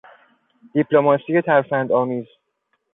[0.73, 2.27] دیپلماسی ترفندآمیز